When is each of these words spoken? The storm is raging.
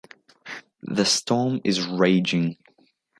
The 0.81 1.05
storm 1.05 1.61
is 1.63 1.85
raging. 1.85 2.57